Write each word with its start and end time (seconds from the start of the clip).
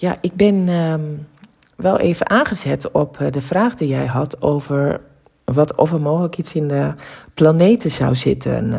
Ja, 0.00 0.16
ik 0.20 0.34
ben 0.34 0.68
ehm, 0.68 1.00
wel 1.76 1.98
even 1.98 2.30
aangezet 2.30 2.90
op 2.90 3.18
de 3.30 3.40
vraag 3.40 3.74
die 3.74 3.88
jij 3.88 4.06
had 4.06 4.42
over 4.42 5.00
wat, 5.44 5.74
of 5.74 5.92
er 5.92 6.00
mogelijk 6.00 6.38
iets 6.38 6.54
in 6.54 6.68
de 6.68 6.92
planeten 7.34 7.90
zou 7.90 8.14
zitten. 8.14 8.74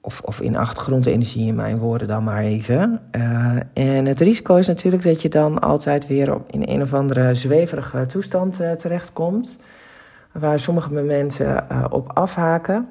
of, 0.00 0.20
of 0.20 0.40
in 0.40 0.56
achtergrondenergie, 0.56 1.46
in 1.46 1.54
mijn 1.54 1.78
woorden 1.78 2.08
dan 2.08 2.24
maar 2.24 2.42
even. 2.42 3.00
en 3.72 4.06
het 4.06 4.20
risico 4.20 4.56
is 4.56 4.66
natuurlijk 4.66 5.02
dat 5.02 5.22
je 5.22 5.28
dan 5.28 5.58
altijd 5.58 6.06
weer 6.06 6.36
in 6.50 6.62
een 6.68 6.82
of 6.82 6.94
andere 6.94 7.34
zweverige 7.34 8.06
toestand 8.06 8.60
terechtkomt 8.78 9.58
waar 10.32 10.58
sommige 10.58 10.90
mensen 10.90 11.66
op 11.90 12.10
afhaken. 12.12 12.88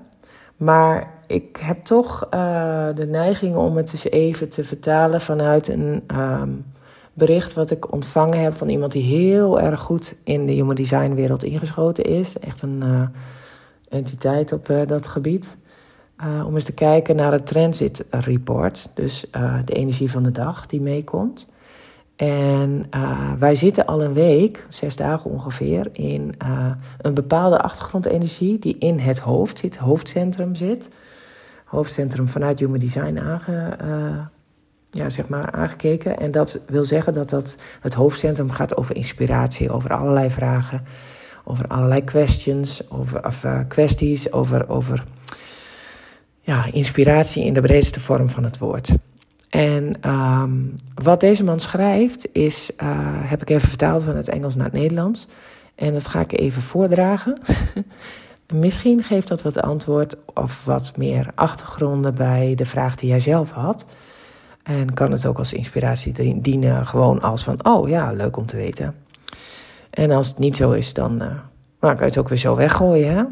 Maar 0.57 1.12
ik 1.27 1.57
heb 1.61 1.85
toch 1.85 2.27
uh, 2.33 2.87
de 2.95 3.05
neiging 3.05 3.55
om 3.55 3.77
het 3.77 3.91
eens 3.91 4.09
even 4.09 4.49
te 4.49 4.63
vertalen 4.63 5.21
vanuit 5.21 5.67
een 5.67 6.03
um, 6.15 6.65
bericht 7.13 7.53
wat 7.53 7.71
ik 7.71 7.91
ontvangen 7.93 8.39
heb 8.39 8.53
van 8.53 8.70
iemand 8.70 8.91
die 8.91 9.03
heel 9.03 9.62
erg 9.62 9.79
goed 9.79 10.15
in 10.23 10.45
de 10.45 10.51
human 10.51 10.75
design 10.75 11.13
wereld 11.13 11.43
ingeschoten 11.43 12.03
is. 12.03 12.39
Echt 12.39 12.62
een 12.62 12.81
uh, 12.84 13.01
entiteit 13.89 14.51
op 14.51 14.70
dat 14.88 15.07
gebied. 15.07 15.57
om 16.45 16.53
eens 16.55 16.63
te 16.63 16.71
kijken 16.71 17.15
naar 17.15 17.31
het 17.31 17.48
transit 17.48 18.05
report, 18.09 18.90
dus 18.93 19.26
de 19.65 19.73
energie 19.73 20.12
van 20.12 20.23
de 20.23 20.31
dag 20.31 20.65
die 20.65 20.81
meekomt. 20.81 21.48
En 22.16 22.85
uh, 22.95 23.34
wij 23.40 23.55
zitten 23.55 23.85
al 23.85 24.03
een 24.03 24.13
week, 24.13 24.66
zes 24.70 24.95
dagen 24.95 25.31
ongeveer, 25.31 25.90
in 25.91 26.35
uh, 26.45 26.71
een 26.98 27.13
bepaalde 27.13 27.62
achtergrondenergie 27.62 28.59
die 28.59 28.77
in 28.80 28.99
het 28.99 29.20
hoofd 29.20 29.59
zit, 29.59 29.76
hoofdcentrum 29.76 30.55
zit. 30.55 30.90
Hoofdcentrum 31.66 32.30
vanuit 32.30 32.59
Human 32.59 32.80
Design 32.80 33.18
aange, 33.18 33.77
uh, 33.84 34.20
ja, 34.90 35.09
zeg 35.09 35.27
maar, 35.27 35.52
aangekeken. 35.52 36.20
En 36.20 36.31
dat 36.31 36.59
wil 36.68 36.85
zeggen 36.85 37.13
dat, 37.13 37.30
dat 37.30 37.57
het 37.82 37.93
hoofdcentrum 37.93 38.52
gaat 38.52 38.77
over 38.77 38.96
inspiratie, 38.96 39.71
over 39.71 39.93
allerlei 39.93 40.30
vragen, 40.30 40.84
over 41.43 41.68
allerlei 41.68 42.04
questions, 42.04 42.91
over, 42.91 43.26
of, 43.26 43.46
kwesties, 43.68 44.32
over, 44.32 44.70
over 44.70 45.04
ja, 46.41 46.65
inspiratie 46.71 47.43
in 47.43 47.54
de 47.54 47.62
breedste 47.62 47.99
vorm 47.99 48.30
van 48.30 48.43
het 48.43 48.57
woord. 48.57 48.96
En 49.54 50.09
um, 50.12 50.76
wat 50.96 51.20
deze 51.20 51.43
man 51.43 51.59
schrijft 51.59 52.27
is, 52.32 52.70
uh, 52.84 52.87
heb 53.04 53.41
ik 53.41 53.49
even 53.49 53.68
vertaald 53.68 54.04
van 54.04 54.15
het 54.15 54.29
Engels 54.29 54.55
naar 54.55 54.65
het 54.65 54.73
Nederlands. 54.73 55.27
En 55.76 55.93
dat 55.93 56.07
ga 56.07 56.20
ik 56.20 56.40
even 56.40 56.62
voordragen. 56.62 57.37
Misschien 58.54 59.04
geeft 59.04 59.27
dat 59.27 59.41
wat 59.41 59.62
antwoord 59.62 60.15
of 60.34 60.65
wat 60.65 60.98
meer 60.98 61.31
achtergronden 61.35 62.15
bij 62.15 62.55
de 62.55 62.65
vraag 62.65 62.96
die 62.96 63.09
jij 63.09 63.20
zelf 63.20 63.51
had. 63.51 63.85
En 64.63 64.94
kan 64.94 65.12
het 65.12 65.25
ook 65.25 65.38
als 65.38 65.53
inspiratie 65.53 66.41
dienen, 66.41 66.85
gewoon 66.85 67.22
als 67.22 67.44
van, 67.44 67.66
oh 67.66 67.90
ja, 67.90 68.12
leuk 68.12 68.38
om 68.38 68.46
te 68.46 68.56
weten. 68.56 68.96
En 69.90 70.12
als 70.12 70.28
het 70.28 70.38
niet 70.38 70.56
zo 70.56 70.72
is, 70.72 70.94
dan 70.94 71.24
uh, 71.24 71.29
kan 71.79 71.97
je 71.97 72.03
het 72.03 72.18
ook 72.18 72.29
weer 72.29 72.38
zo 72.38 72.56
weggooien. 72.56 73.16
Hè? 73.16 73.24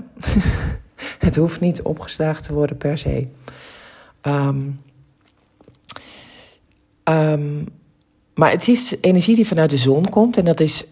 het 1.28 1.36
hoeft 1.36 1.60
niet 1.60 1.82
opgeslagen 1.82 2.44
te 2.44 2.54
worden 2.54 2.78
per 2.78 2.98
se. 2.98 3.28
Um, 4.22 4.80
Um, 7.04 7.68
maar 8.34 8.52
het 8.52 8.68
is 8.68 8.96
energie 9.02 9.36
die 9.36 9.48
vanuit 9.48 9.70
de 9.70 9.78
zon 9.78 10.10
komt. 10.10 10.38
En 10.38 10.46
dat 10.46 10.60
is 10.60 10.86
70% 10.86 10.88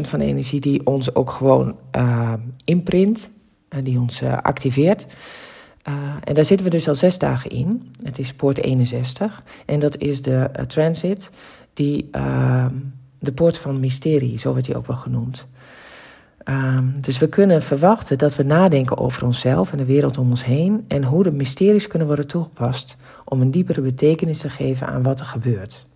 van 0.00 0.18
de 0.18 0.24
energie 0.24 0.60
die 0.60 0.86
ons 0.86 1.14
ook 1.14 1.30
gewoon 1.30 1.76
uh, 1.96 2.32
imprint. 2.64 3.30
En 3.68 3.84
die 3.84 4.00
ons 4.00 4.22
uh, 4.22 4.38
activeert. 4.38 5.06
Uh, 5.88 5.94
en 6.24 6.34
daar 6.34 6.44
zitten 6.44 6.66
we 6.66 6.72
dus 6.72 6.88
al 6.88 6.94
zes 6.94 7.18
dagen 7.18 7.50
in. 7.50 7.92
Het 8.02 8.18
is 8.18 8.32
poort 8.32 8.58
61. 8.58 9.42
En 9.66 9.78
dat 9.78 9.98
is 9.98 10.22
de 10.22 10.50
transit. 10.66 11.30
Die, 11.74 12.08
ehm, 12.10 12.74
de 13.18 13.32
poort 13.32 13.58
van 13.58 13.80
mysterie, 13.80 14.38
zo 14.38 14.50
wordt 14.50 14.66
die 14.66 14.76
ook 14.76 14.86
wel 14.86 14.96
genoemd. 14.96 15.46
Um, 16.48 16.94
dus 17.00 17.18
we 17.18 17.28
kunnen 17.28 17.62
verwachten 17.62 18.18
dat 18.18 18.36
we 18.36 18.42
nadenken 18.42 18.98
over 18.98 19.24
onszelf 19.24 19.72
en 19.72 19.78
de 19.78 19.84
wereld 19.84 20.18
om 20.18 20.30
ons 20.30 20.44
heen 20.44 20.84
en 20.88 21.04
hoe 21.04 21.22
de 21.22 21.32
mysteries 21.32 21.86
kunnen 21.86 22.06
worden 22.06 22.26
toegepast 22.26 22.96
om 23.24 23.40
een 23.40 23.50
diepere 23.50 23.80
betekenis 23.80 24.38
te 24.38 24.50
geven 24.50 24.86
aan 24.86 25.02
wat 25.02 25.20
er 25.20 25.26
gebeurt. 25.26 25.86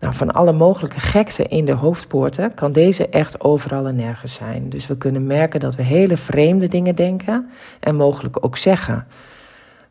Nou, 0.00 0.14
van 0.14 0.32
alle 0.32 0.52
mogelijke 0.52 1.00
gekte 1.00 1.44
in 1.44 1.64
de 1.64 1.72
hoofdpoorten 1.72 2.54
kan 2.54 2.72
deze 2.72 3.08
echt 3.08 3.40
overal 3.40 3.86
en 3.86 3.96
nergens 3.96 4.34
zijn. 4.34 4.68
Dus 4.68 4.86
we 4.86 4.96
kunnen 4.96 5.26
merken 5.26 5.60
dat 5.60 5.74
we 5.74 5.82
hele 5.82 6.16
vreemde 6.16 6.66
dingen 6.66 6.94
denken 6.94 7.50
en 7.80 7.96
mogelijk 7.96 8.44
ook 8.44 8.56
zeggen. 8.56 9.06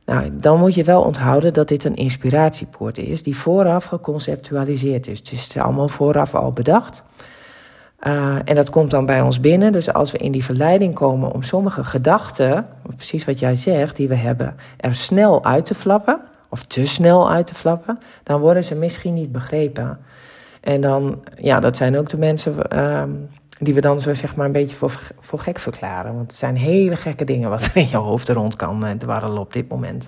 Nou, 0.05 0.29
dan 0.33 0.59
moet 0.59 0.73
je 0.73 0.83
wel 0.83 1.01
onthouden 1.01 1.53
dat 1.53 1.67
dit 1.67 1.83
een 1.83 1.95
inspiratiepoort 1.95 2.97
is 2.97 3.23
die 3.23 3.37
vooraf 3.37 3.85
geconceptualiseerd 3.85 5.07
is. 5.07 5.23
Dus 5.23 5.43
het 5.43 5.55
is 5.55 5.61
allemaal 5.61 5.89
vooraf 5.89 6.35
al 6.35 6.51
bedacht. 6.51 7.03
Uh, 8.07 8.35
en 8.43 8.55
dat 8.55 8.69
komt 8.69 8.91
dan 8.91 9.05
bij 9.05 9.21
ons 9.21 9.39
binnen. 9.39 9.71
Dus 9.71 9.93
als 9.93 10.11
we 10.11 10.17
in 10.17 10.31
die 10.31 10.43
verleiding 10.43 10.93
komen 10.93 11.31
om 11.31 11.43
sommige 11.43 11.83
gedachten, 11.83 12.65
precies 12.95 13.25
wat 13.25 13.39
jij 13.39 13.55
zegt, 13.55 13.95
die 13.95 14.07
we 14.07 14.15
hebben, 14.15 14.55
er 14.77 14.95
snel 14.95 15.45
uit 15.45 15.65
te 15.65 15.75
flappen, 15.75 16.21
of 16.49 16.63
te 16.63 16.85
snel 16.85 17.31
uit 17.31 17.47
te 17.47 17.55
flappen, 17.55 17.99
dan 18.23 18.39
worden 18.39 18.63
ze 18.63 18.75
misschien 18.75 19.13
niet 19.13 19.31
begrepen. 19.31 19.99
En 20.61 20.81
dan, 20.81 21.23
ja, 21.35 21.59
dat 21.59 21.77
zijn 21.77 21.97
ook 21.97 22.09
de 22.09 22.17
mensen 22.17 22.55
uh, 22.75 23.03
die 23.59 23.73
we 23.73 23.81
dan 23.81 24.01
zo 24.01 24.13
zeg 24.13 24.35
maar 24.35 24.45
een 24.45 24.51
beetje 24.51 24.75
voor, 24.75 24.99
voor 25.19 25.39
gek 25.39 25.59
verklaren. 25.59 26.13
Want 26.13 26.27
het 26.27 26.39
zijn 26.39 26.55
hele 26.55 26.95
gekke 26.95 27.23
dingen 27.23 27.49
wat 27.49 27.63
er 27.63 27.77
in 27.77 27.89
je 27.89 27.97
hoofd 27.97 28.29
rond 28.29 28.55
kan 28.55 28.85
uh, 28.85 28.91
dwarrelen 28.91 29.37
op 29.37 29.53
dit 29.53 29.69
moment. 29.69 30.07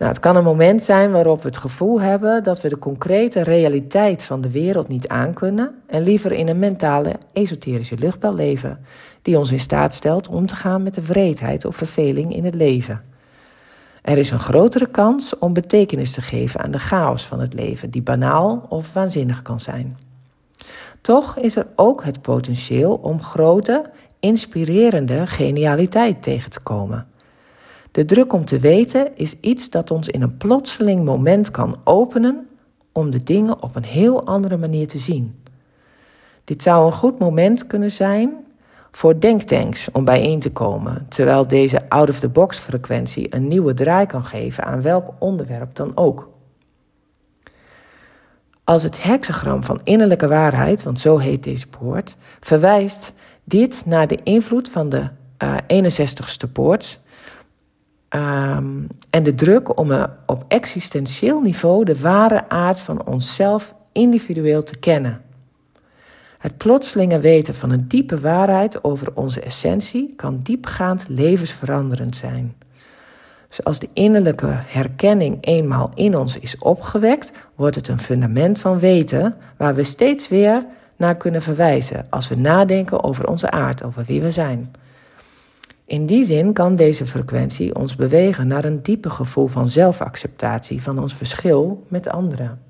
Nou, 0.00 0.12
het 0.12 0.20
kan 0.20 0.36
een 0.36 0.44
moment 0.44 0.82
zijn 0.82 1.12
waarop 1.12 1.42
we 1.42 1.48
het 1.48 1.56
gevoel 1.56 2.00
hebben 2.00 2.44
dat 2.44 2.60
we 2.60 2.68
de 2.68 2.78
concrete 2.78 3.42
realiteit 3.42 4.22
van 4.22 4.40
de 4.40 4.50
wereld 4.50 4.88
niet 4.88 5.08
aankunnen 5.08 5.74
en 5.86 6.02
liever 6.02 6.32
in 6.32 6.48
een 6.48 6.58
mentale, 6.58 7.14
esoterische 7.32 7.96
luchtbel 7.98 8.34
leven, 8.34 8.84
die 9.22 9.38
ons 9.38 9.52
in 9.52 9.58
staat 9.58 9.94
stelt 9.94 10.28
om 10.28 10.46
te 10.46 10.56
gaan 10.56 10.82
met 10.82 10.94
de 10.94 11.02
wreedheid 11.02 11.64
of 11.64 11.76
verveling 11.76 12.34
in 12.34 12.44
het 12.44 12.54
leven. 12.54 13.02
Er 14.02 14.18
is 14.18 14.30
een 14.30 14.38
grotere 14.38 14.86
kans 14.86 15.38
om 15.38 15.52
betekenis 15.52 16.12
te 16.12 16.22
geven 16.22 16.60
aan 16.60 16.70
de 16.70 16.78
chaos 16.78 17.26
van 17.26 17.40
het 17.40 17.54
leven, 17.54 17.90
die 17.90 18.02
banaal 18.02 18.66
of 18.68 18.92
waanzinnig 18.92 19.42
kan 19.42 19.60
zijn. 19.60 19.98
Toch 21.00 21.36
is 21.36 21.56
er 21.56 21.66
ook 21.76 22.04
het 22.04 22.22
potentieel 22.22 22.94
om 22.94 23.22
grote, 23.22 23.90
inspirerende 24.20 25.26
genialiteit 25.26 26.22
tegen 26.22 26.50
te 26.50 26.60
komen. 26.60 27.09
De 27.90 28.04
druk 28.04 28.32
om 28.32 28.44
te 28.44 28.58
weten 28.58 29.16
is 29.16 29.40
iets 29.40 29.70
dat 29.70 29.90
ons 29.90 30.08
in 30.08 30.22
een 30.22 30.36
plotseling 30.36 31.04
moment 31.04 31.50
kan 31.50 31.76
openen 31.84 32.48
om 32.92 33.10
de 33.10 33.22
dingen 33.22 33.62
op 33.62 33.76
een 33.76 33.84
heel 33.84 34.26
andere 34.26 34.56
manier 34.56 34.88
te 34.88 34.98
zien. 34.98 35.42
Dit 36.44 36.62
zou 36.62 36.86
een 36.86 36.92
goed 36.92 37.18
moment 37.18 37.66
kunnen 37.66 37.90
zijn 37.90 38.32
voor 38.90 39.20
denktanks 39.20 39.90
om 39.92 40.04
bijeen 40.04 40.40
te 40.40 40.52
komen, 40.52 41.06
terwijl 41.08 41.46
deze 41.46 41.88
out-of-the-box 41.88 42.58
frequentie 42.58 43.34
een 43.34 43.48
nieuwe 43.48 43.74
draai 43.74 44.06
kan 44.06 44.24
geven 44.24 44.64
aan 44.64 44.82
welk 44.82 45.08
onderwerp 45.18 45.74
dan 45.74 45.92
ook. 45.94 46.28
Als 48.64 48.82
het 48.82 49.02
hexagram 49.02 49.64
van 49.64 49.80
innerlijke 49.84 50.28
waarheid, 50.28 50.82
want 50.82 51.00
zo 51.00 51.18
heet 51.18 51.42
deze 51.44 51.68
poort, 51.68 52.16
verwijst 52.40 53.12
dit 53.44 53.82
naar 53.86 54.06
de 54.06 54.18
invloed 54.22 54.68
van 54.68 54.88
de 54.88 55.08
uh, 55.42 55.56
eh, 55.66 55.84
61ste 55.84 56.52
poort, 56.52 57.00
Um, 58.14 58.86
en 59.10 59.22
de 59.22 59.34
druk 59.34 59.78
om 59.78 60.06
op 60.26 60.44
existentieel 60.48 61.40
niveau 61.40 61.84
de 61.84 62.00
ware 62.00 62.48
aard 62.48 62.80
van 62.80 63.06
onszelf 63.06 63.74
individueel 63.92 64.62
te 64.62 64.78
kennen. 64.78 65.20
Het 66.38 66.56
plotselinge 66.56 67.18
weten 67.18 67.54
van 67.54 67.70
een 67.70 67.88
diepe 67.88 68.20
waarheid 68.20 68.84
over 68.84 69.08
onze 69.14 69.40
essentie 69.40 70.14
kan 70.16 70.40
diepgaand 70.42 71.04
levensveranderend 71.08 72.16
zijn. 72.16 72.54
Dus 73.48 73.64
als 73.64 73.78
de 73.78 73.88
innerlijke 73.92 74.48
herkenning 74.50 75.38
eenmaal 75.40 75.90
in 75.94 76.16
ons 76.16 76.38
is 76.38 76.58
opgewekt, 76.58 77.32
wordt 77.54 77.76
het 77.76 77.88
een 77.88 78.00
fundament 78.00 78.60
van 78.60 78.78
weten 78.78 79.36
waar 79.56 79.74
we 79.74 79.84
steeds 79.84 80.28
weer 80.28 80.64
naar 80.96 81.16
kunnen 81.16 81.42
verwijzen 81.42 82.06
als 82.10 82.28
we 82.28 82.36
nadenken 82.36 83.04
over 83.04 83.28
onze 83.28 83.50
aard, 83.50 83.84
over 83.84 84.04
wie 84.04 84.20
we 84.20 84.30
zijn. 84.30 84.70
In 85.90 86.06
die 86.06 86.24
zin 86.24 86.52
kan 86.52 86.76
deze 86.76 87.06
frequentie 87.06 87.74
ons 87.74 87.96
bewegen 87.96 88.46
naar 88.46 88.64
een 88.64 88.82
diepe 88.82 89.10
gevoel 89.10 89.46
van 89.46 89.68
zelfacceptatie 89.68 90.82
van 90.82 90.98
ons 90.98 91.14
verschil 91.14 91.84
met 91.88 92.08
anderen. 92.08 92.62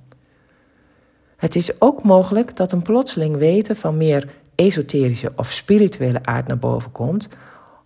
Het 1.36 1.56
is 1.56 1.80
ook 1.80 2.02
mogelijk 2.02 2.56
dat 2.56 2.72
een 2.72 2.82
plotseling 2.82 3.36
weten 3.36 3.76
van 3.76 3.96
meer 3.96 4.28
esoterische 4.54 5.32
of 5.36 5.52
spirituele 5.52 6.24
aard 6.24 6.46
naar 6.46 6.58
boven 6.58 6.92
komt, 6.92 7.28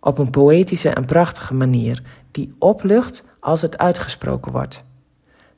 op 0.00 0.18
een 0.18 0.30
poëtische 0.30 0.88
en 0.88 1.04
prachtige 1.04 1.54
manier, 1.54 2.02
die 2.30 2.54
oplucht 2.58 3.24
als 3.40 3.62
het 3.62 3.78
uitgesproken 3.78 4.52
wordt. 4.52 4.84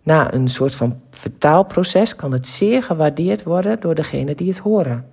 Na 0.02 0.34
een 0.34 0.48
soort 0.48 0.74
van 0.74 1.00
vertaalproces 1.10 2.16
kan 2.16 2.32
het 2.32 2.46
zeer 2.46 2.82
gewaardeerd 2.82 3.42
worden 3.42 3.80
door 3.80 3.94
degene 3.94 4.34
die 4.34 4.48
het 4.48 4.58
horen. 4.58 5.08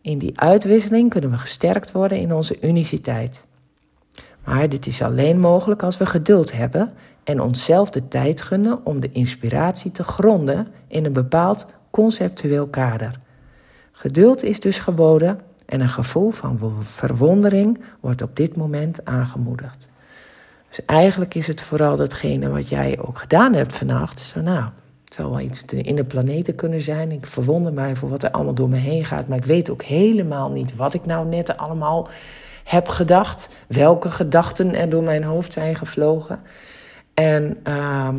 In 0.00 0.18
die 0.18 0.40
uitwisseling 0.40 1.10
kunnen 1.10 1.30
we 1.30 1.36
gesterkt 1.36 1.92
worden 1.92 2.18
in 2.18 2.34
onze 2.34 2.60
uniciteit. 2.60 3.48
Maar 4.44 4.68
dit 4.68 4.86
is 4.86 5.02
alleen 5.02 5.40
mogelijk 5.40 5.82
als 5.82 5.98
we 5.98 6.06
geduld 6.06 6.52
hebben 6.52 6.90
en 7.24 7.40
onszelf 7.40 7.90
de 7.90 8.08
tijd 8.08 8.40
gunnen 8.40 8.84
om 8.84 9.00
de 9.00 9.12
inspiratie 9.12 9.92
te 9.92 10.02
gronden 10.02 10.68
in 10.88 11.04
een 11.04 11.12
bepaald 11.12 11.66
conceptueel 11.90 12.66
kader. 12.66 13.20
Geduld 13.92 14.42
is 14.42 14.60
dus 14.60 14.78
geboden 14.78 15.40
en 15.66 15.80
een 15.80 15.88
gevoel 15.88 16.30
van 16.30 16.58
verwondering 16.82 17.80
wordt 18.00 18.22
op 18.22 18.36
dit 18.36 18.56
moment 18.56 19.04
aangemoedigd. 19.04 19.88
Dus 20.68 20.84
eigenlijk 20.84 21.34
is 21.34 21.46
het 21.46 21.62
vooral 21.62 21.96
datgene 21.96 22.48
wat 22.48 22.68
jij 22.68 22.98
ook 23.06 23.18
gedaan 23.18 23.54
hebt 23.54 23.76
vannacht. 23.76 24.16
Dus 24.16 24.34
nou, 24.42 24.64
het 25.04 25.14
zal 25.14 25.30
wel 25.30 25.40
iets 25.40 25.64
in 25.64 25.96
de 25.96 26.04
planeten 26.04 26.54
kunnen 26.54 26.80
zijn. 26.80 27.12
Ik 27.12 27.26
verwonder 27.26 27.72
mij 27.72 27.96
voor 27.96 28.08
wat 28.08 28.22
er 28.22 28.30
allemaal 28.30 28.54
door 28.54 28.68
me 28.68 28.76
heen 28.76 29.04
gaat. 29.04 29.28
Maar 29.28 29.38
ik 29.38 29.44
weet 29.44 29.70
ook 29.70 29.82
helemaal 29.82 30.50
niet 30.50 30.76
wat 30.76 30.94
ik 30.94 31.06
nou 31.06 31.26
net 31.26 31.56
allemaal 31.56 32.08
heb 32.70 32.88
gedacht. 32.88 33.48
Welke 33.66 34.10
gedachten 34.10 34.74
er 34.74 34.88
door 34.88 35.02
mijn 35.02 35.24
hoofd 35.24 35.52
zijn 35.52 35.76
gevlogen. 35.76 36.40
En 37.14 37.58
ehm, 37.62 38.16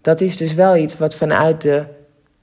dat 0.00 0.20
is 0.20 0.36
dus 0.36 0.54
wel 0.54 0.76
iets 0.76 0.96
wat 0.96 1.14
vanuit 1.14 1.62
de 1.62 1.84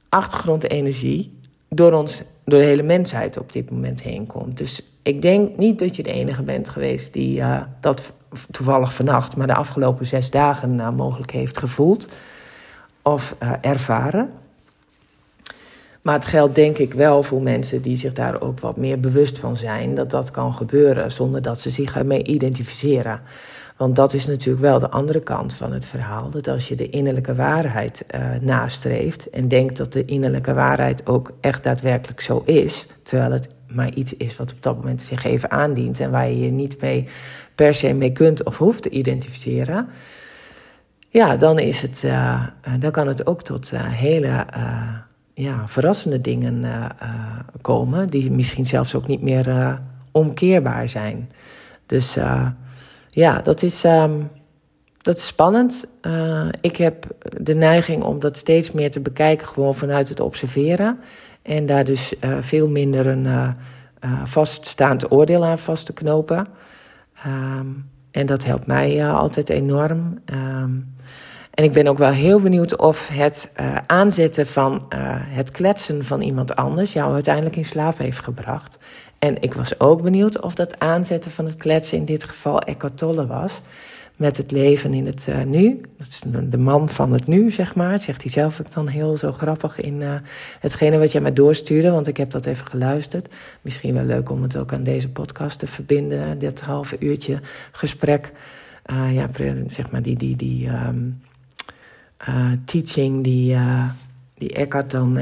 achtergrondenergie 0.10 1.40
door 1.70 1.92
ons, 1.92 2.24
door 2.46 2.60
de 2.60 2.66
hele 2.66 2.84
mensheid 2.84 3.38
op 3.38 3.52
dit 3.52 3.72
moment 3.72 4.02
heen 4.02 4.28
komt. 4.28 4.58
Dus 4.58 4.82
ik 5.02 5.22
denk 5.22 5.58
niet 5.58 5.80
dat 5.80 5.96
je 5.96 6.04
de 6.04 6.12
enige 6.12 6.44
bent 6.44 6.70
geweest 6.70 7.14
die 7.14 7.40
uh, 7.40 7.62
dat 7.80 8.14
toevallig 8.52 8.94
vannacht, 8.94 9.36
maar 9.38 9.48
de 9.48 9.56
afgelopen 9.56 10.06
zes 10.06 10.30
dagen 10.30 10.74
uh, 10.74 10.90
mogelijk 10.90 11.32
heeft 11.32 11.58
gevoeld 11.58 12.08
of 13.02 13.36
uh, 13.44 13.52
ervaren. 13.62 14.32
Maar 16.02 16.14
het 16.14 16.26
geldt 16.26 16.56
denk 16.56 16.78
ik 16.78 16.94
wel 16.94 17.24
voor 17.24 17.42
mensen 17.42 17.82
die 17.82 17.96
zich 17.96 18.14
daar 18.14 18.42
ook 18.42 18.60
wat 18.60 18.78
meer 18.78 19.00
bewust 19.00 19.40
van 19.40 19.58
zijn 19.58 19.96
dat 19.96 20.10
dat 20.10 20.32
kan 20.32 20.54
gebeuren 20.54 21.12
zonder 21.12 21.42
dat 21.42 21.60
ze 21.60 21.70
zich 21.70 21.96
ermee 21.98 22.24
identificeren. 22.24 23.22
Want 23.78 23.96
dat 23.96 24.14
is 24.14 24.28
natuurlijk 24.28 24.62
wel 24.62 24.80
de 24.80 24.90
andere 24.90 25.22
kant 25.22 25.54
van 25.54 25.74
het 25.74 25.86
verhaal. 25.86 26.30
Dat 26.30 26.48
als 26.48 26.68
je 26.68 26.76
de 26.76 26.90
innerlijke 26.90 27.36
waarheid 27.36 28.06
uh, 28.16 28.22
nastreeft 28.42 29.30
en 29.30 29.48
denkt 29.48 29.78
dat 29.78 29.94
de 29.94 30.06
innerlijke 30.06 30.54
waarheid 30.54 31.08
ook 31.08 31.32
echt 31.40 31.64
daadwerkelijk 31.64 32.22
zo 32.22 32.42
is, 32.46 32.88
terwijl 33.04 33.32
het 33.32 33.50
maar 33.68 33.94
iets 33.94 34.18
is 34.18 34.38
wat 34.38 34.52
op 34.52 34.64
dat 34.64 34.76
moment 34.76 35.02
zich 35.02 35.24
even 35.24 35.52
aandient 35.52 36.00
en 36.00 36.12
waar 36.12 36.28
je 36.28 36.40
je 36.40 36.52
niet 36.52 36.82
mee 36.82 37.08
per 37.56 37.74
se 37.74 37.94
mee 37.94 38.12
kunt 38.12 38.44
of 38.44 38.58
hoeft 38.58 38.82
te 38.82 38.90
identificeren, 38.90 39.88
ja, 41.10 41.38
dan, 41.38 41.60
is 41.60 41.82
het, 41.82 42.04
uh, 42.06 42.44
dan 42.80 42.92
kan 42.92 43.08
het 43.08 43.26
ook 43.28 43.42
tot 43.42 43.72
hele 43.76 44.46
ja, 45.42 45.68
verrassende 45.68 46.22
dingen 46.22 46.66
komen, 47.62 48.10
die 48.10 48.32
misschien 48.32 48.66
zelfs 48.66 48.96
ook 48.96 49.08
niet 49.08 49.22
meer 49.22 49.80
omkeerbaar 50.12 50.90
zijn. 50.90 51.32
Dus 51.86 52.18
ja, 53.08 53.42
dat 53.42 53.62
is, 53.62 53.84
um, 53.84 54.30
dat 55.02 55.18
is 55.18 55.28
spannend. 55.28 55.88
Ik 56.62 56.78
heb 56.78 57.08
de 57.42 57.56
neiging 57.56 58.04
om 58.04 58.20
dat 58.20 58.38
steeds 58.38 58.72
meer 58.72 58.92
te 58.92 59.00
bekijken, 59.00 59.48
gewoon 59.48 59.76
vanuit 59.76 60.10
het 60.10 60.20
observeren. 60.20 61.00
En 61.42 61.66
daar 61.66 61.86
dus 61.86 62.14
veel 62.40 62.68
minder 62.68 63.08
een 63.08 63.56
vaststaand 64.24 65.12
oordeel 65.12 65.46
aan 65.46 65.60
vast 65.60 65.86
te 65.86 65.94
knopen. 65.94 66.48
Um, 67.26 67.90
en 68.12 68.26
dat 68.26 68.44
helpt 68.44 68.66
mij 68.68 69.08
altijd 69.08 69.50
enorm. 69.50 70.20
Um, 70.34 70.96
en 71.52 71.64
ik 71.64 71.72
ben 71.72 71.88
ook 71.88 71.98
wel 71.98 72.12
heel 72.12 72.40
benieuwd 72.40 72.78
of 72.78 73.08
het 73.08 73.52
aanzetten 73.88 74.48
van 74.48 74.86
het 75.28 75.52
kletsen 75.52 76.06
van 76.06 76.22
iemand 76.22 76.56
anders 76.56 76.94
jou 76.94 77.14
uiteindelijk 77.14 77.56
in 77.56 77.66
slaap 77.66 77.98
heeft 77.98 78.20
gebracht. 78.20 78.78
En 79.20 79.42
ik 79.42 79.54
was 79.54 79.80
ook 79.80 80.02
benieuwd 80.02 80.42
of 80.42 80.56
dat 80.56 80.80
aanzetten 80.80 81.32
van 81.32 81.46
het 81.46 81.56
kletsen 81.56 81.98
in 81.98 82.06
dit 82.06 82.24
geval 82.24 82.62
Eckhart 82.62 82.98
Tolle 82.98 83.28
was. 83.28 83.62
Met 84.16 84.38
het 84.38 84.52
leven 84.52 84.94
in 84.94 85.06
het 85.06 85.26
uh, 85.30 85.44
nu. 85.44 85.82
Dat 85.98 86.08
is 86.08 86.22
de 86.50 86.58
man 86.58 86.90
van 86.90 87.14
het 87.14 87.28
nu, 87.28 87.52
zeg 87.52 87.76
maar. 87.76 88.00
Zegt 88.00 88.22
hij 88.22 88.32
zelf 88.32 88.62
dan 88.74 88.88
heel 88.88 89.18
zo 89.18 89.32
grappig 89.32 89.80
in 89.80 90.02
hetgene 90.60 90.98
wat 90.98 91.12
jij 91.12 91.22
mij 91.22 91.34
doorstuurde. 91.34 91.92
Want 91.92 92.08
ik 92.08 92.18
heb 92.18 92.30
dat 92.32 92.46
even 92.46 92.68
geluisterd. 92.68 93.34
Misschien 93.62 93.94
wel 93.94 94.04
leuk 94.04 94.30
om 94.30 94.42
het 94.42 94.58
ook 94.58 94.74
aan 94.74 94.84
deze 94.84 95.10
podcast 95.10 95.60
te 95.60 95.68
verbinden. 95.68 96.40
Dit 96.40 96.62
halve 96.62 96.96
uurtje 97.00 97.40
gesprek. 97.72 98.32
Ja, 99.12 99.30
zeg 99.68 99.92
maar 99.92 100.02
die, 100.02 100.18
die, 100.18 100.36
die 100.36 100.68
um, 100.68 101.22
teaching 102.66 103.24
die, 103.24 103.58
die 104.34 104.54
Eckhart 104.54 104.92
dan 104.92 105.20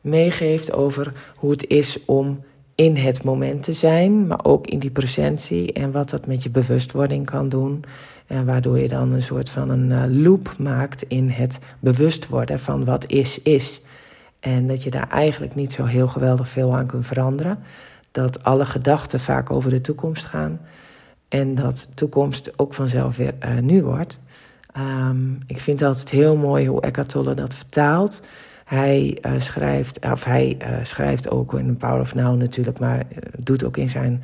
meegeeft 0.00 0.72
over 0.72 1.12
hoe 1.36 1.50
het 1.50 1.66
is 1.66 2.04
om 2.04 2.40
in 2.74 2.96
het 2.96 3.22
moment 3.22 3.62
te 3.62 3.72
zijn, 3.72 4.26
maar 4.26 4.44
ook 4.44 4.66
in 4.66 4.78
die 4.78 4.90
presentie 4.90 5.72
en 5.72 5.92
wat 5.92 6.10
dat 6.10 6.26
met 6.26 6.42
je 6.42 6.50
bewustwording 6.50 7.26
kan 7.26 7.48
doen. 7.48 7.84
En 8.26 8.46
waardoor 8.46 8.78
je 8.78 8.88
dan 8.88 9.12
een 9.12 9.22
soort 9.22 9.50
van 9.50 9.70
een 9.70 9.90
uh, 9.90 10.22
loop 10.22 10.54
maakt 10.58 11.02
in 11.02 11.28
het 11.28 11.58
bewust 11.80 12.28
worden 12.28 12.60
van 12.60 12.84
wat 12.84 13.10
is, 13.10 13.42
is. 13.42 13.80
En 14.40 14.66
dat 14.66 14.82
je 14.82 14.90
daar 14.90 15.08
eigenlijk 15.08 15.54
niet 15.54 15.72
zo 15.72 15.84
heel 15.84 16.08
geweldig 16.08 16.48
veel 16.48 16.76
aan 16.76 16.86
kunt 16.86 17.06
veranderen. 17.06 17.58
Dat 18.10 18.44
alle 18.44 18.66
gedachten 18.66 19.20
vaak 19.20 19.50
over 19.50 19.70
de 19.70 19.80
toekomst 19.80 20.24
gaan. 20.24 20.60
En 21.28 21.54
dat 21.54 21.90
toekomst 21.94 22.58
ook 22.58 22.74
vanzelf 22.74 23.16
weer 23.16 23.34
uh, 23.44 23.58
nu 23.58 23.82
wordt. 23.82 24.18
Um, 24.76 25.38
ik 25.46 25.60
vind 25.60 25.82
altijd 25.82 26.10
heel 26.10 26.36
mooi 26.36 26.66
hoe 26.68 26.80
Eckhart 26.80 27.08
Tolle 27.08 27.34
dat 27.34 27.54
vertaalt. 27.54 28.20
Hij 28.64 29.18
uh, 29.22 29.32
schrijft, 29.40 29.98
of 30.12 30.24
hij 30.24 30.56
uh, 30.62 30.68
schrijft 30.82 31.30
ook 31.30 31.54
in 31.54 31.76
Power 31.76 32.00
of 32.00 32.14
Now 32.14 32.36
natuurlijk, 32.38 32.78
maar 32.78 32.98
uh, 32.98 33.18
doet 33.38 33.64
ook 33.64 33.76
in 33.76 33.88
zijn 33.88 34.22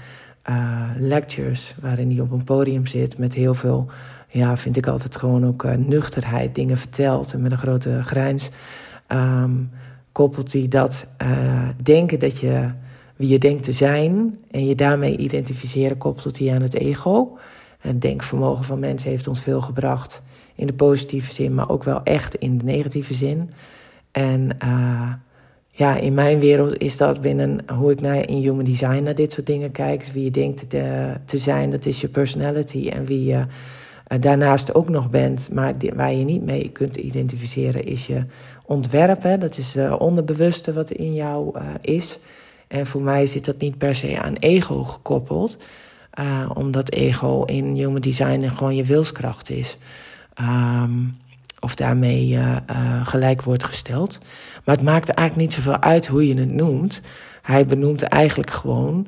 lectures, 0.98 1.74
waarin 1.80 2.10
hij 2.10 2.20
op 2.20 2.30
een 2.30 2.44
podium 2.44 2.86
zit 2.86 3.18
met 3.18 3.34
heel 3.34 3.54
veel, 3.54 3.86
ja, 4.28 4.56
vind 4.56 4.76
ik 4.76 4.86
altijd 4.86 5.16
gewoon 5.16 5.46
ook 5.46 5.64
nuchterheid, 5.76 6.54
dingen 6.54 6.76
vertelt 6.76 7.32
en 7.32 7.42
met 7.42 7.52
een 7.52 7.58
grote 7.58 8.02
grijns. 8.02 8.50
Um, 9.08 9.70
koppelt 10.12 10.52
hij 10.52 10.68
dat 10.68 11.06
denken 11.82 12.18
dat 12.18 12.38
je 12.38 12.70
wie 13.16 13.28
je 13.28 13.38
denkt 13.38 13.62
te 13.62 13.72
zijn 13.72 14.38
en 14.50 14.66
je 14.66 14.74
daarmee 14.74 15.16
identificeren, 15.16 15.96
koppelt 15.96 16.38
hij 16.38 16.54
aan 16.54 16.62
het 16.62 16.74
ego. 16.74 17.38
Het 17.78 18.00
denkvermogen 18.00 18.64
van 18.64 18.78
mensen 18.78 19.10
heeft 19.10 19.28
ons 19.28 19.40
veel 19.40 19.60
gebracht 19.60 20.22
in 20.54 20.66
de 20.66 20.72
positieve 20.72 21.32
zin, 21.32 21.54
maar 21.54 21.70
ook 21.70 21.84
wel 21.84 22.02
echt 22.02 22.34
in 22.34 22.58
de 22.58 22.64
negatieve 22.64 23.14
zin. 23.14 23.50
En 24.12 24.48
uh, 24.64 25.12
ja, 25.76 25.96
in 25.96 26.14
mijn 26.14 26.38
wereld 26.38 26.78
is 26.78 26.96
dat 26.96 27.20
binnen 27.20 27.58
hoe 27.72 27.90
ik 27.90 28.00
naar, 28.00 28.28
in 28.28 28.36
human 28.36 28.64
design 28.64 29.02
naar 29.02 29.14
dit 29.14 29.32
soort 29.32 29.46
dingen 29.46 29.70
kijk. 29.70 30.10
Wie 30.12 30.24
je 30.24 30.30
denkt 30.30 30.70
te, 30.70 31.14
te 31.24 31.38
zijn, 31.38 31.70
dat 31.70 31.86
is 31.86 32.00
je 32.00 32.08
personality. 32.08 32.88
En 32.88 33.04
wie 33.04 33.24
je 33.24 33.36
uh, 33.36 34.20
daarnaast 34.20 34.74
ook 34.74 34.88
nog 34.88 35.10
bent, 35.10 35.48
maar 35.52 35.74
waar 35.94 36.12
je 36.12 36.24
niet 36.24 36.44
mee 36.44 36.68
kunt 36.68 36.96
identificeren, 36.96 37.84
is 37.84 38.06
je 38.06 38.24
ontwerp. 38.66 39.22
Hè? 39.22 39.38
Dat 39.38 39.58
is 39.58 39.76
uh, 39.76 39.94
onderbewuste 39.98 40.72
wat 40.72 40.90
in 40.90 41.14
jou 41.14 41.58
is. 41.80 42.18
En 42.68 42.86
voor 42.86 43.02
mij 43.02 43.26
zit 43.26 43.44
dat 43.44 43.58
niet 43.58 43.78
per 43.78 43.94
se 43.94 44.20
aan 44.20 44.34
ego 44.34 44.84
gekoppeld. 44.84 45.56
omdat 46.54 46.92
ego 46.92 47.42
in 47.44 47.74
human 47.74 48.00
design 48.00 48.46
gewoon 48.46 48.76
je 48.76 48.84
wilskracht 48.84 49.50
is. 49.50 49.78
Um, 50.40 51.16
of 51.60 51.74
daarmee 51.74 52.28
uh, 52.28 52.56
uh, 52.70 53.06
gelijk 53.06 53.42
wordt 53.42 53.64
gesteld. 53.64 54.18
Maar 54.64 54.74
het 54.74 54.84
maakt 54.84 55.08
eigenlijk 55.08 55.48
niet 55.48 55.56
zoveel 55.56 55.80
uit 55.80 56.06
hoe 56.06 56.28
je 56.28 56.34
het 56.34 56.52
noemt. 56.52 57.00
Hij 57.42 57.66
benoemt 57.66 58.02
eigenlijk 58.02 58.50
gewoon 58.50 59.06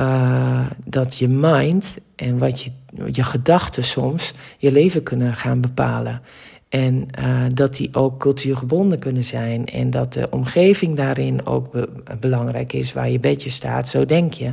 uh, 0.00 0.66
dat 0.84 1.16
je 1.16 1.28
mind 1.28 1.98
en 2.16 2.38
wat 2.38 2.62
je, 2.62 2.70
je 3.10 3.22
gedachten 3.24 3.84
soms 3.84 4.32
je 4.58 4.72
leven 4.72 5.02
kunnen 5.02 5.34
gaan 5.34 5.60
bepalen. 5.60 6.22
En 6.68 7.08
dat 7.54 7.76
die 7.76 7.94
ook 7.94 8.18
cultuurgebonden 8.18 8.98
kunnen 8.98 9.24
zijn. 9.24 9.66
En 9.66 9.90
dat 9.90 10.12
de 10.12 10.30
omgeving 10.30 10.96
daarin 10.96 11.46
ook 11.46 11.72
be 11.72 11.88
belangrijk 12.20 12.72
is. 12.72 12.92
Waar 12.92 13.10
je 13.10 13.20
bedje 13.20 13.50
staat, 13.50 13.88
zo 13.88 14.04
denk 14.04 14.32
je. 14.32 14.52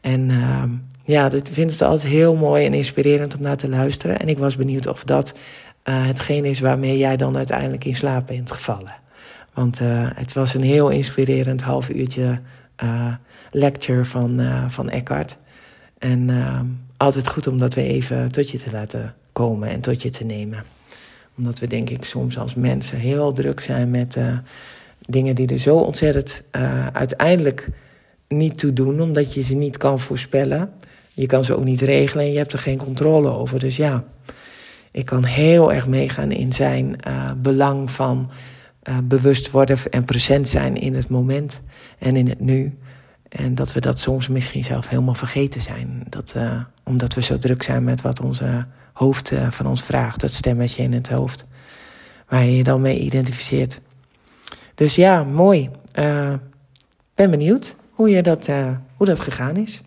En 0.00 0.30
ja, 1.04 1.28
dat 1.28 1.48
vind 1.48 1.74
ik 1.74 1.80
altijd 1.80 2.12
heel 2.12 2.34
mooi 2.34 2.66
en 2.66 2.74
inspirerend 2.74 3.34
om 3.34 3.42
naar 3.42 3.56
te 3.56 3.68
luisteren. 3.68 4.18
En 4.18 4.28
ik 4.28 4.38
was 4.38 4.56
benieuwd 4.56 4.86
of 4.86 5.04
dat 5.04 5.34
uh, 5.84 6.06
hetgeen 6.06 6.44
is 6.44 6.60
waarmee 6.60 6.98
jij 6.98 7.16
dan 7.16 7.36
uiteindelijk 7.36 7.84
in 7.84 7.96
slaap 7.96 8.26
bent 8.26 8.52
gevallen. 8.52 8.94
Want 9.52 9.80
uh, 9.80 10.10
het 10.14 10.32
was 10.32 10.54
een 10.54 10.62
heel 10.62 10.88
inspirerend 10.88 11.62
half 11.62 11.88
uurtje 11.88 12.40
uh, 12.84 13.14
lecture 13.50 14.04
van, 14.04 14.40
van 14.68 14.90
Eckhart. 14.90 15.36
En 15.98 16.30
altijd 16.96 17.28
goed 17.28 17.46
om 17.46 17.58
dat 17.58 17.74
weer 17.74 17.84
even 17.84 18.32
tot 18.32 18.50
je 18.50 18.58
te 18.58 18.70
laten 18.70 19.14
komen 19.32 19.68
en 19.68 19.80
tot 19.80 20.02
je 20.02 20.10
te 20.10 20.24
nemen. 20.24 20.64
Omdat 21.36 21.58
we 21.58 21.66
denk 21.66 21.90
ik 21.90 22.04
soms 22.04 22.38
als 22.38 22.54
mensen 22.54 22.98
heel 22.98 23.32
druk 23.32 23.60
zijn 23.60 23.90
met 23.90 24.18
dingen 25.06 25.34
die 25.34 25.48
er 25.48 25.58
zo 25.58 25.76
ontzettend 25.76 26.42
uiteindelijk 26.92 27.68
niet 28.28 28.58
toe 28.58 28.72
doen, 28.72 29.00
omdat 29.00 29.34
je 29.34 29.42
ze 29.42 29.54
niet 29.54 29.76
kan 29.76 30.00
voorspellen. 30.00 30.72
Je 31.14 31.26
kan 31.26 31.44
ze 31.44 31.56
ook 31.56 31.64
niet 31.64 31.80
regelen 31.80 32.24
en 32.24 32.32
je 32.32 32.38
hebt 32.38 32.52
er 32.52 32.58
geen 32.58 32.78
controle 32.78 33.28
over. 33.28 33.58
Dus 33.58 33.76
ja, 33.76 34.04
ik 34.90 35.04
kan 35.06 35.24
heel 35.24 35.72
erg 35.72 35.86
meegaan 35.86 36.30
in 36.30 36.52
zijn 36.52 36.96
uh, 37.08 37.30
belang 37.36 37.90
van 37.90 38.30
uh, 38.88 38.96
bewust 39.04 39.50
worden 39.50 39.78
en 39.90 40.04
present 40.04 40.48
zijn 40.48 40.76
in 40.76 40.94
het 40.94 41.08
moment 41.08 41.60
en 41.98 42.16
in 42.16 42.28
het 42.28 42.40
nu. 42.40 42.78
En 43.28 43.54
dat 43.54 43.72
we 43.72 43.80
dat 43.80 44.00
soms 44.00 44.28
misschien 44.28 44.64
zelf 44.64 44.88
helemaal 44.88 45.14
vergeten 45.14 45.60
zijn. 45.60 46.02
Dat, 46.08 46.34
uh, 46.36 46.60
omdat 46.84 47.14
we 47.14 47.22
zo 47.22 47.38
druk 47.38 47.62
zijn 47.62 47.84
met 47.84 48.00
wat 48.00 48.20
onze 48.20 48.66
hoofd 48.92 49.32
van 49.50 49.66
ons 49.66 49.82
vraagt. 49.82 50.20
Dat 50.20 50.32
stemmetje 50.32 50.82
in 50.82 50.92
het 50.92 51.08
hoofd. 51.08 51.44
Waar 52.28 52.44
je 52.44 52.56
je 52.56 52.64
dan 52.64 52.80
mee 52.80 52.98
identificeert. 52.98 53.80
Dus 54.74 54.94
ja, 54.94 55.24
mooi. 55.24 55.70
Ben 57.14 57.30
benieuwd 57.30 57.76
hoe, 57.90 58.10
je 58.10 58.22
dat, 58.22 58.48
hoe 58.96 59.06
dat 59.06 59.20
gegaan 59.20 59.56
is. 59.56 59.82